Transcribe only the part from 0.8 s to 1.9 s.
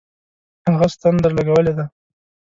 ستن درلگولې ده.